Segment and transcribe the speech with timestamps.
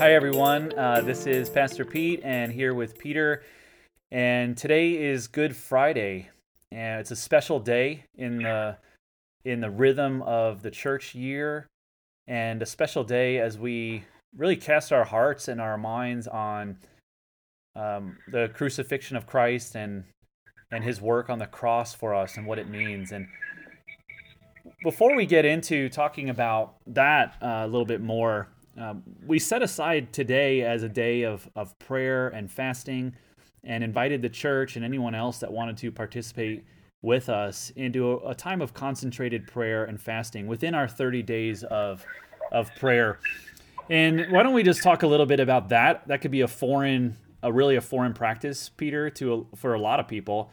[0.00, 0.76] Hi, everyone.
[0.76, 3.44] Uh, this is Pastor Pete, and here with Peter.
[4.10, 6.30] And today is Good Friday,
[6.72, 8.76] and it's a special day in the
[9.44, 11.68] in the rhythm of the church year,
[12.26, 14.02] and a special day as we
[14.36, 16.76] really cast our hearts and our minds on
[17.76, 20.02] um, the crucifixion of Christ and
[20.72, 23.12] and His work on the cross for us and what it means.
[23.12, 23.28] And
[24.82, 29.62] before we get into talking about that uh, a little bit more, um, we set
[29.62, 33.14] aside today as a day of, of prayer and fasting
[33.62, 36.64] and invited the church and anyone else that wanted to participate
[37.02, 41.62] with us into a, a time of concentrated prayer and fasting within our 30 days
[41.64, 42.04] of,
[42.52, 43.18] of prayer.
[43.90, 46.08] And why don't we just talk a little bit about that?
[46.08, 49.78] That could be a foreign, a really a foreign practice, Peter, to a, for a
[49.78, 50.50] lot of people,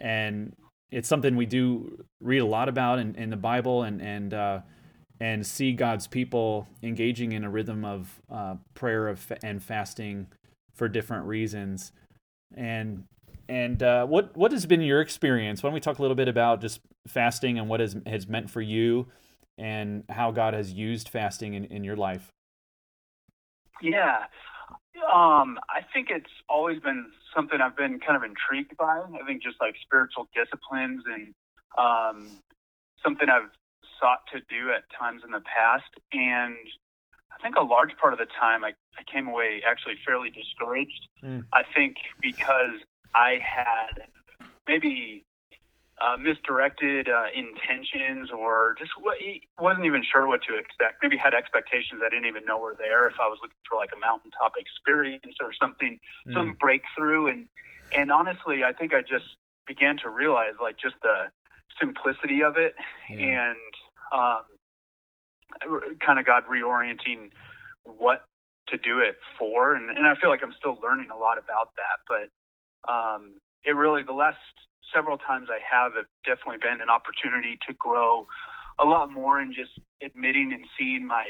[0.00, 0.54] and
[0.90, 4.60] it's something we do read a lot about in, in the Bible, and and uh,
[5.20, 10.28] and see God's people engaging in a rhythm of uh, prayer of, and fasting
[10.74, 11.92] for different reasons.
[12.54, 13.04] And
[13.48, 15.62] and uh, what what has been your experience?
[15.62, 18.50] Why don't we talk a little bit about just fasting and what has has meant
[18.50, 19.06] for you,
[19.56, 22.28] and how God has used fasting in, in your life?
[23.80, 24.24] Yeah,
[25.12, 29.00] um, I think it's always been something I've been kind of intrigued by.
[29.00, 31.34] I think just like spiritual disciplines and
[31.78, 32.28] um,
[33.02, 33.50] something I've
[34.00, 35.90] sought to do at times in the past.
[36.12, 36.56] And
[37.32, 41.08] I think a large part of the time I, I came away actually fairly discouraged.
[41.22, 41.44] Mm.
[41.52, 42.80] I think because
[43.14, 44.08] I had
[44.66, 45.24] maybe
[46.00, 49.18] uh, misdirected uh, intentions or just what,
[49.58, 51.02] wasn't even sure what to expect.
[51.02, 53.08] Maybe had expectations I didn't even know were there.
[53.08, 56.34] If I was looking for like a mountaintop experience or something, mm.
[56.34, 57.48] some breakthrough, and
[57.96, 61.30] and honestly, I think I just began to realize like just the
[61.80, 62.74] simplicity of it
[63.10, 63.50] yeah.
[63.50, 63.72] and
[64.12, 64.42] um,
[66.04, 67.30] kind of God reorienting
[67.84, 68.24] what
[68.68, 69.74] to do it for.
[69.74, 71.98] And, and I feel like I'm still learning a lot about that.
[72.06, 73.34] But um,
[73.64, 74.38] it really, the last
[74.94, 78.26] several times I have, have definitely been an opportunity to grow
[78.78, 81.24] a lot more in just admitting and seeing my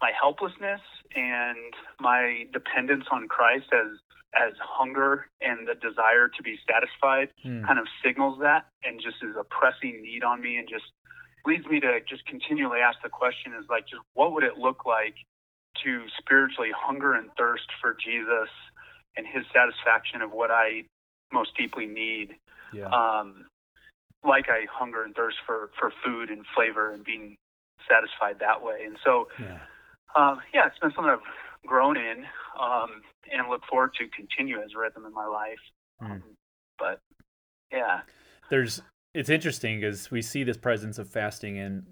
[0.00, 0.80] my helplessness
[1.14, 3.98] and my dependence on Christ as
[4.34, 7.64] as hunger and the desire to be satisfied mm.
[7.66, 10.84] kind of signals that and just is a pressing need on me and just
[11.46, 14.86] leads me to just continually ask the question is like, just what would it look
[14.86, 15.14] like
[15.84, 18.50] to spiritually hunger and thirst for Jesus
[19.16, 20.84] and his satisfaction of what I
[21.32, 22.36] most deeply need?
[22.72, 22.88] Yeah.
[22.88, 23.46] Um,
[24.24, 27.36] like I hunger and thirst for, for food and flavor and being
[27.88, 28.84] satisfied that way.
[28.86, 29.58] And so, yeah,
[30.16, 32.24] um, yeah it's been something I've grown in
[32.60, 35.58] um, and look forward to continue as a rhythm in my life.
[36.02, 36.10] Mm.
[36.10, 36.22] Um,
[36.78, 37.00] but
[37.72, 38.00] yeah.
[38.48, 38.82] There's
[39.14, 41.84] it's interesting because we see this presence of fasting in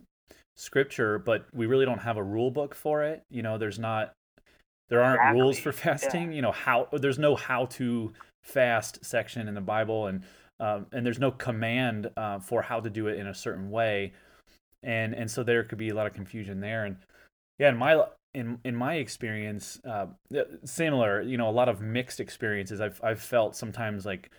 [0.57, 3.23] scripture, but we really don't have a rule book for it.
[3.31, 4.13] You know, there's not
[4.89, 5.41] there aren't exactly.
[5.41, 6.31] rules for fasting.
[6.31, 6.37] Yeah.
[6.37, 10.23] You know how there's no how to fast section in the Bible, and
[10.59, 14.13] um, and there's no command uh, for how to do it in a certain way,
[14.83, 16.85] and and so there could be a lot of confusion there.
[16.85, 16.97] And
[17.59, 18.05] yeah, in my
[18.35, 20.07] in in my experience, uh,
[20.65, 21.23] similar.
[21.23, 22.81] You know, a lot of mixed experiences.
[22.81, 24.31] I've I've felt sometimes like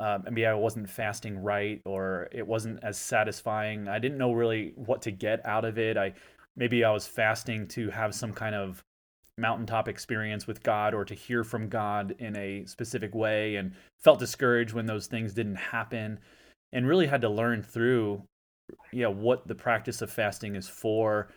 [0.00, 3.86] uh, maybe I wasn't fasting right or it wasn't as satisfying.
[3.86, 5.98] I didn't know really what to get out of it.
[5.98, 6.14] I
[6.56, 8.82] maybe I was fasting to have some kind of
[9.36, 13.72] mountaintop experience with God or to hear from God in a specific way and
[14.02, 16.18] felt discouraged when those things didn't happen
[16.72, 18.22] and really had to learn through
[18.92, 21.28] yeah what the practice of fasting is for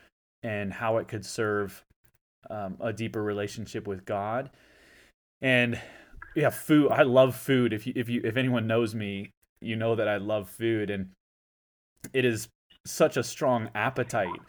[0.44, 1.84] and how it could serve
[2.50, 4.52] um, a deeper relationship with God.
[5.42, 5.82] And
[6.36, 6.92] yeah, food.
[6.92, 7.74] I love food.
[7.74, 11.10] If you if you if anyone knows me, you know that I love food, and
[12.14, 12.48] it is
[12.86, 14.42] such a strong appetite,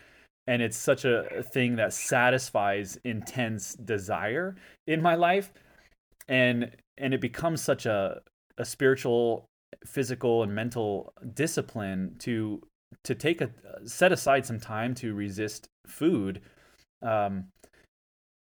[0.46, 4.56] and it's such a thing that satisfies intense desire
[4.86, 5.52] in my life,
[6.28, 8.20] and and it becomes such a
[8.58, 9.46] a spiritual,
[9.86, 12.60] physical, and mental discipline to
[13.02, 13.50] to take a
[13.84, 16.40] set aside some time to resist food.
[17.02, 17.48] Um,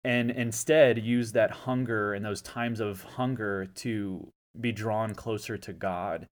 [0.05, 4.31] and instead use that hunger and those times of hunger to
[4.61, 6.29] be drawn closer to God.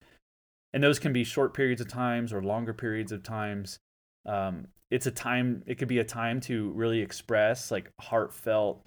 [0.74, 3.78] And those can be short periods of times or longer periods of times.
[4.26, 8.84] Um, it's a time, it could be a time to really express like heartfelt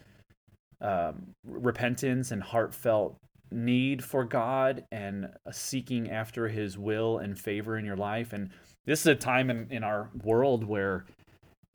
[0.82, 3.18] um, repentance and heartfelt
[3.52, 8.34] need for God and seeking after his will and favor in your life.
[8.34, 8.50] And
[8.86, 11.06] this is a time in, in our world where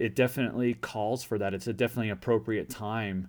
[0.00, 1.52] it definitely calls for that.
[1.52, 3.28] It's a definitely appropriate time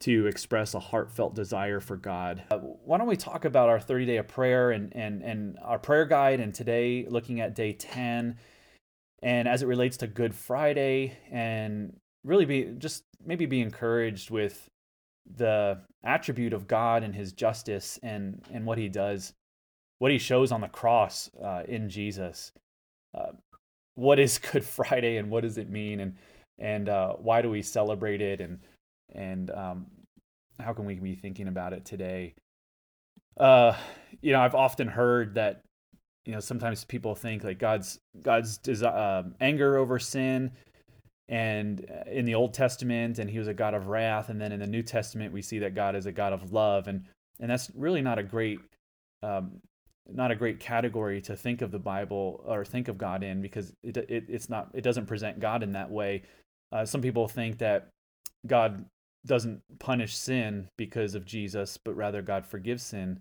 [0.00, 2.44] to express a heartfelt desire for God.
[2.50, 5.78] Uh, why don't we talk about our 30 day of prayer and, and, and our
[5.78, 8.36] prayer guide, and today looking at day 10,
[9.22, 14.68] and as it relates to Good Friday and really be just maybe be encouraged with
[15.36, 19.32] the attribute of God and His justice and and what He does,
[20.00, 22.52] what He shows on the cross uh, in Jesus.
[23.16, 23.32] Uh,
[23.94, 26.00] what is Good Friday and what does it mean?
[26.00, 26.16] And
[26.58, 28.40] and uh, why do we celebrate it?
[28.40, 28.60] And
[29.12, 29.86] and um,
[30.60, 32.34] how can we be thinking about it today?
[33.38, 33.76] Uh,
[34.20, 35.62] you know, I've often heard that
[36.24, 40.52] you know sometimes people think like God's God's uh, anger over sin
[41.28, 44.52] and uh, in the Old Testament, and he was a God of wrath, and then
[44.52, 47.04] in the New Testament, we see that God is a God of love, and
[47.40, 48.60] and that's really not a great,
[49.22, 49.60] um,
[50.12, 53.72] not a great category to think of the Bible or think of God in because
[53.82, 56.22] it, it it's not it doesn't present God in that way.
[56.72, 57.88] Uh, some people think that
[58.46, 58.84] God
[59.26, 63.20] doesn't punish sin because of Jesus, but rather God forgives sin.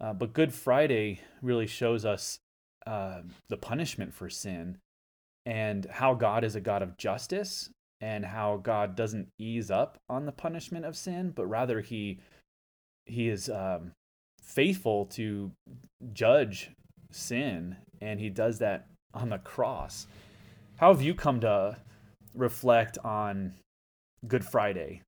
[0.00, 2.38] Uh, but Good Friday really shows us
[2.86, 4.78] uh, the punishment for sin
[5.44, 7.70] and how God is a God of justice
[8.00, 12.20] and how God doesn't ease up on the punishment of sin, but rather he
[13.04, 13.92] he is um,
[14.54, 15.52] faithful to
[16.12, 16.70] judge
[17.10, 20.06] sin, and he does that on the cross.
[20.76, 21.76] How have you come to
[22.34, 23.54] reflect on
[24.26, 25.02] Good Friday?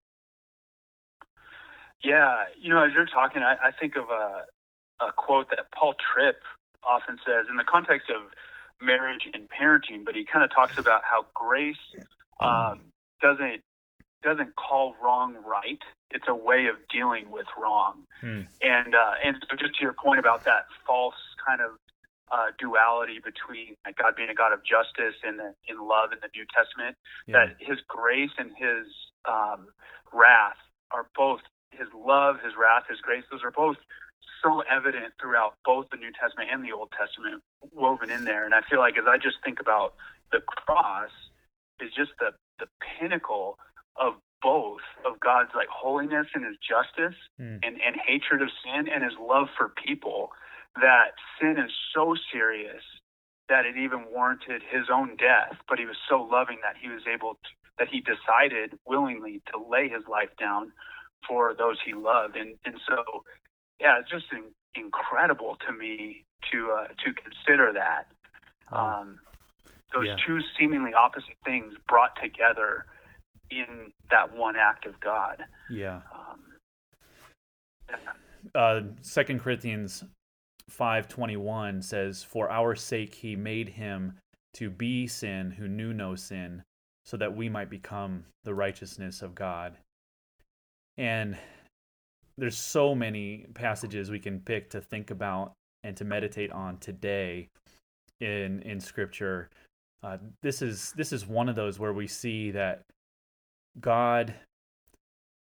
[2.02, 5.94] Yeah, you know, as you're talking, I, I think of a, a quote that Paul
[6.12, 6.36] Tripp
[6.84, 8.22] often says in the context of
[8.84, 11.76] marriage and parenting, but he kind of talks about how grace
[12.40, 12.80] um,
[13.20, 13.62] doesn't
[14.22, 15.80] doesn't call wrong right.
[16.10, 18.04] It's a way of dealing with wrong.
[18.20, 18.42] Hmm.
[18.60, 21.72] And uh, and so just to your point about that false kind of
[22.30, 26.32] uh, duality between God being a God of justice and the, in love in the
[26.34, 26.96] New Testament,
[27.26, 27.46] yeah.
[27.46, 28.88] that His grace and His
[29.28, 29.68] um,
[30.12, 30.60] wrath
[30.90, 31.40] are both
[31.70, 33.24] His love, His wrath, His grace.
[33.30, 33.76] Those are both
[34.42, 38.44] so evident throughout both the New Testament and the Old Testament woven in there.
[38.44, 39.94] And I feel like as I just think about
[40.32, 41.12] the cross
[41.80, 43.71] is just the, the pinnacle of both of
[45.22, 47.58] God's like holiness and his justice mm.
[47.62, 50.30] and, and hatred of sin and his love for people
[50.80, 52.82] that sin is so serious
[53.48, 57.02] that it even warranted his own death, but he was so loving that he was
[57.12, 60.72] able to, that he decided willingly to lay his life down
[61.28, 62.36] for those he loved.
[62.36, 63.22] And, and so
[63.80, 64.44] yeah, it's just in,
[64.80, 68.06] incredible to me to uh, to consider that.
[68.70, 69.18] Um,
[69.92, 70.16] those yeah.
[70.26, 72.86] two seemingly opposite things brought together
[73.60, 75.44] in that one act of God.
[75.70, 76.00] Yeah.
[76.14, 76.40] Um,
[78.54, 80.04] uh, Second Corinthians
[80.68, 84.18] five twenty one says, "For our sake he made him
[84.54, 86.62] to be sin who knew no sin,
[87.04, 89.76] so that we might become the righteousness of God."
[90.96, 91.36] And
[92.38, 95.52] there's so many passages we can pick to think about
[95.84, 97.48] and to meditate on today
[98.20, 99.48] in in scripture
[100.02, 102.82] uh, this is this is one of those where we see that
[103.80, 104.34] god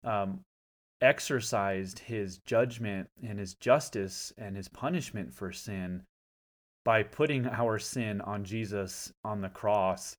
[0.04, 0.40] um,
[1.00, 6.02] exercised his judgment and his justice and his punishment for sin
[6.84, 10.16] by putting our sin on jesus on the cross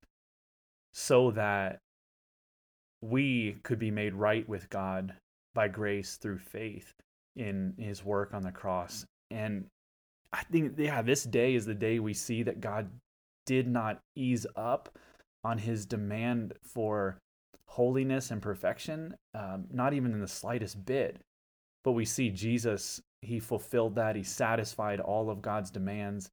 [0.93, 1.79] so that
[3.01, 5.13] we could be made right with god
[5.53, 6.93] by grace through faith
[7.35, 9.05] in his work on the cross.
[9.29, 9.65] And
[10.33, 12.89] I think, yeah, this day is the day we see that God
[13.45, 14.97] did not ease up
[15.43, 17.17] on his demand for
[17.71, 21.21] holiness and perfection, um, not even in the slightest bit.
[21.83, 24.15] But we see Jesus, he fulfilled that.
[24.15, 26.31] He satisfied all of God's demands.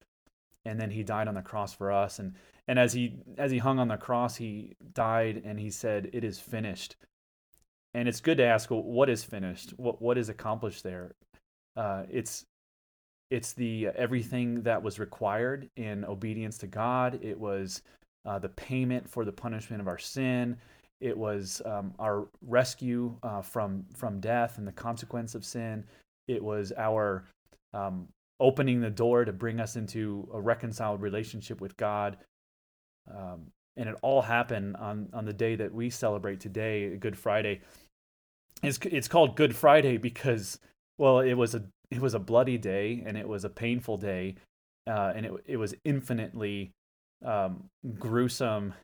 [0.64, 2.18] And then he died on the cross for us.
[2.18, 2.34] And,
[2.66, 6.24] and as he as he hung on the cross, he died and he said, It
[6.24, 6.96] is finished
[7.94, 11.12] and it's good to ask well, what is finished what what is accomplished there
[11.76, 12.44] uh, it's
[13.30, 17.82] it's the uh, everything that was required in obedience to god it was
[18.24, 20.56] uh, the payment for the punishment of our sin
[21.00, 25.84] it was um, our rescue uh, from from death and the consequence of sin
[26.26, 27.24] it was our
[27.74, 28.08] um,
[28.40, 32.16] opening the door to bring us into a reconciled relationship with god
[33.14, 33.46] um,
[33.78, 37.60] and it all happened on on the day that we celebrate today, Good Friday.
[38.62, 40.58] It's it's called Good Friday because
[40.98, 44.34] well, it was a it was a bloody day and it was a painful day,
[44.88, 46.72] uh, and it it was infinitely
[47.24, 48.74] um, gruesome,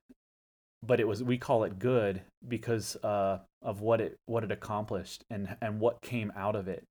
[0.87, 5.25] but it was we call it good because uh, of what it what it accomplished
[5.31, 6.85] and and what came out of it.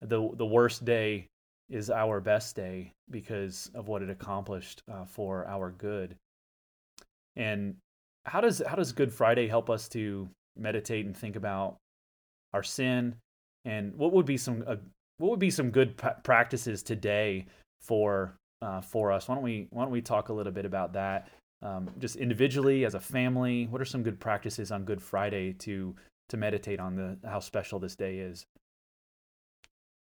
[0.00, 1.26] the The worst day
[1.70, 6.16] is our best day because of what it accomplished uh, for our good.
[7.36, 7.76] And
[8.24, 11.76] how does how does Good Friday help us to meditate and think about
[12.52, 13.16] our sin
[13.64, 14.76] and what would be some uh,
[15.18, 17.46] what would be some good practices today
[17.80, 19.28] for uh, for us?
[19.28, 21.28] Why don't we why don't we talk a little bit about that?
[21.62, 23.66] Um, just individually as a family?
[23.70, 25.94] What are some good practices on Good Friday to
[26.28, 28.46] to meditate on the how special this day is?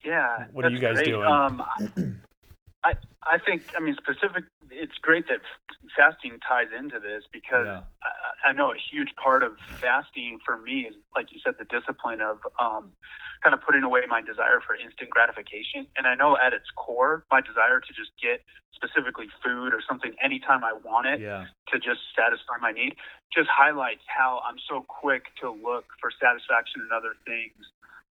[0.04, 0.46] Yeah.
[0.52, 1.06] What are you guys great.
[1.06, 1.26] doing?
[1.26, 1.62] Um,
[2.84, 4.44] I I think I mean specific.
[4.70, 5.40] It's great that
[5.96, 7.82] fasting ties into this because Yeah.
[8.45, 12.21] I, know a huge part of fasting for me is, like you said, the discipline
[12.21, 12.92] of um,
[13.42, 15.87] kind of putting away my desire for instant gratification.
[15.97, 18.42] And I know at its core, my desire to just get
[18.75, 21.47] specifically food or something anytime I want it Yeah.
[21.73, 22.95] to just satisfy my need
[23.35, 27.61] just highlights how I'm so quick to look for satisfaction in other things,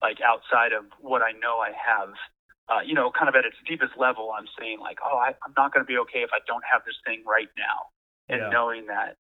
[0.02, 2.14] like outside of what I know I have.
[2.68, 5.54] Uh, you know, kind of at its deepest level, I'm saying like, oh, I, I'm
[5.56, 7.94] not going to be okay if I don't have this thing right now,
[8.28, 8.50] and Yeah.
[8.50, 9.18] knowing that,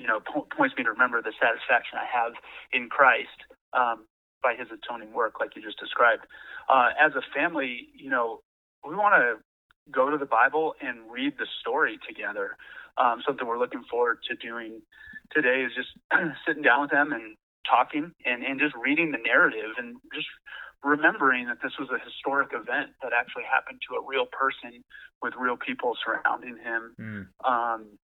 [0.00, 2.32] you know, po- points me to remember the satisfaction I have
[2.72, 3.44] in Christ
[3.76, 4.08] um,
[4.42, 6.24] by His atoning work, like you just described.
[6.68, 8.40] Uh, as a family, you know,
[8.86, 9.44] we want to
[9.92, 12.56] go to the Bible and read the story together.
[12.96, 14.80] Um, something we're looking forward to doing
[15.32, 15.92] today is just
[16.46, 17.36] sitting down with them and
[17.68, 20.26] talking and, and just reading the narrative and just
[20.82, 24.82] remembering that this was a historic event that actually happened to a real person
[25.20, 26.96] with real people surrounding him.
[26.96, 27.26] Mm.
[27.44, 27.98] Um,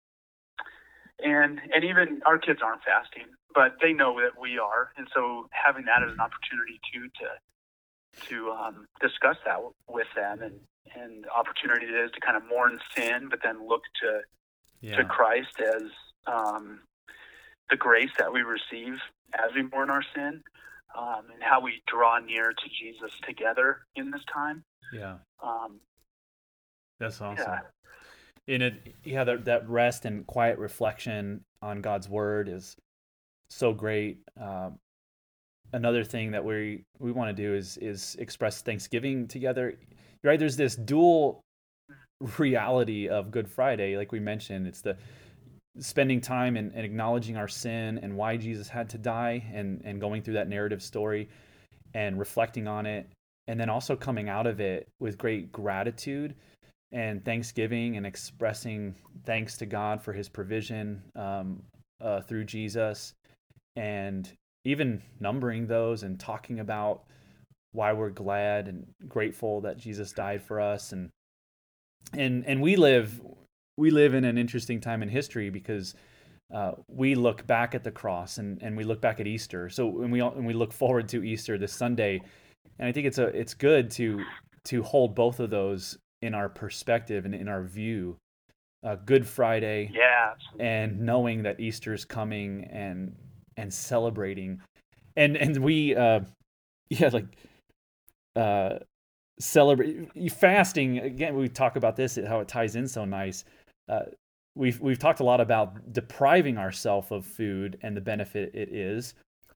[1.25, 5.49] and and even our kids aren't fasting, but they know that we are, and so
[5.53, 10.61] having that as an opportunity too to to um, discuss that w- with them and
[10.95, 14.21] and opportunity it is to kind of mourn sin, but then look to
[14.81, 14.97] Yeah.
[14.97, 15.83] to Christ as
[16.27, 16.81] um,
[17.71, 18.99] the grace that we receive
[19.35, 20.43] as we mourn our sin,
[20.95, 24.65] um, and how we draw near to Jesus together in this time.
[24.93, 25.19] Yeah.
[25.43, 25.81] Um,
[26.99, 27.47] That's awesome.
[27.49, 27.61] yeah,
[28.49, 32.77] in it yeah that, that rest and quiet reflection on god's word is
[33.53, 34.19] so great.
[34.41, 34.79] Um,
[35.73, 39.79] another thing that we we want to do is is express thanksgiving together.
[40.25, 41.41] Right there's this dual
[42.39, 44.67] reality of good friday like we mentioned.
[44.67, 44.97] It's the
[45.79, 50.03] spending time and, and acknowledging our sin and why jesus had to die and and
[50.03, 51.31] going through that narrative story
[51.95, 53.09] and reflecting on it
[53.49, 56.35] and then also coming out of it with great gratitude
[56.93, 58.95] and thanksgiving and expressing
[59.25, 61.63] thanks to God for his provision um,
[62.01, 63.15] uh, through Jesus.
[63.77, 64.31] And
[64.65, 67.05] even numbering those and talking about
[67.73, 70.93] why we're glad and grateful that Jesus died for us.
[70.93, 71.11] And
[72.13, 73.21] and and we live
[73.77, 75.95] we live in an interesting time in history because
[76.53, 79.71] uh, we look back at the cross and, and we look back at Easter.
[79.71, 82.21] So when we all, when we look forward to Easter this Sunday,
[82.79, 84.23] and I think it's a it's good to
[84.65, 88.17] to hold both of those in our perspective and in our view.
[88.85, 93.15] Uh, Good Friday yeah, and knowing that Easter's coming and
[93.57, 94.61] and celebrating,
[95.17, 96.21] and and we uh,
[96.91, 97.27] yeah like
[98.35, 98.79] uh
[99.39, 101.37] celebrate fasting again.
[101.37, 103.45] We talk about this how it ties in so nice.
[103.89, 104.03] Uh,
[104.55, 109.15] we've we've talked a lot about depriving ourselves of food and the benefit it is,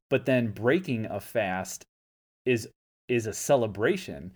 [0.09, 1.85] but then breaking a fast
[2.45, 2.69] is
[3.09, 4.33] is a celebration,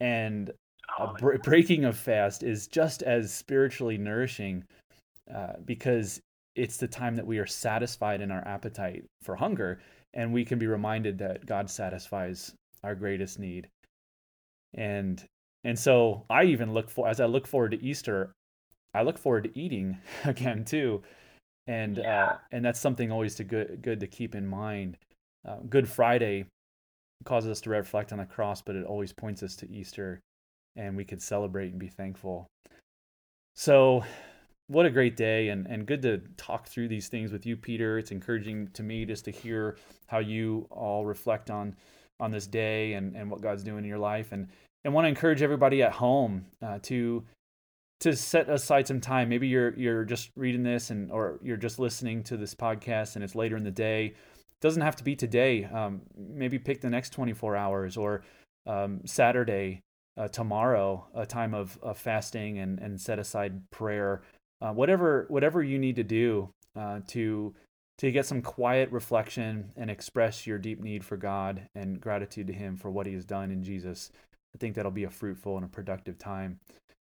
[0.00, 0.52] and
[0.96, 4.64] a Oh, br- breaking of fast is just as spiritually nourishing
[5.32, 6.20] uh, because
[6.54, 9.80] it's the time that we are satisfied in our appetite for hunger
[10.14, 13.68] and we can be reminded that god satisfies our greatest need.
[14.74, 15.22] And
[15.64, 18.32] and so i even look for as i look forward to easter
[18.94, 21.02] i look forward to eating again too.
[21.66, 24.96] And uh, and that's something always to good good to keep in mind.
[25.46, 26.46] Uh, good friday
[27.24, 30.20] causes us to reflect on the cross but it always points us to easter
[30.78, 32.46] and we could celebrate and be thankful.
[33.54, 34.04] So,
[34.68, 37.98] what a great day, and, and good to talk through these things with you, Peter.
[37.98, 41.74] It's encouraging to me just to hear how you all reflect on
[42.20, 44.48] on this day and, and what God's doing in your life, and
[44.84, 47.24] and want to encourage everybody at home uh, to
[48.00, 49.28] to set aside some time.
[49.28, 53.24] Maybe you're you're just reading this and or you're just listening to this podcast, and
[53.24, 54.06] it's later in the day.
[54.06, 55.64] It doesn't have to be today.
[55.64, 58.22] Um, maybe pick the next 24 hours or
[58.66, 59.82] um, Saturday
[60.18, 64.22] uh, tomorrow a time of, of fasting and, and set aside prayer
[64.60, 67.54] uh, whatever whatever you need to do uh, to
[67.98, 72.52] to get some quiet reflection and express your deep need for God and gratitude to
[72.52, 74.10] him for what he has done in Jesus
[74.54, 76.58] I think that'll be a fruitful and a productive time.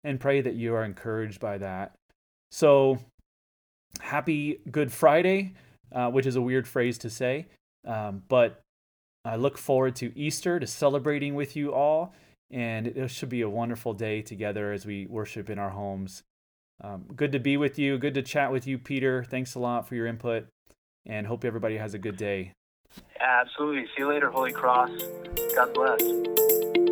[0.05, 1.95] And pray that you are encouraged by that.
[2.51, 2.99] So
[4.01, 5.55] happy good Friday
[5.93, 7.47] uh, which is a weird phrase to say
[7.87, 8.61] um, but
[9.25, 12.15] I look forward to Easter to celebrating with you all
[12.51, 16.23] and it should be a wonderful day together as we worship in our homes.
[16.83, 17.99] Um, good to be with you.
[17.99, 19.25] Good to chat with you, Peter.
[19.25, 20.47] Thanks a lot for your input,
[21.07, 22.53] and hope everybody has a good day.
[23.21, 23.85] absolutely.
[23.87, 24.91] See you later, Holy Cross.
[25.55, 26.86] God bless.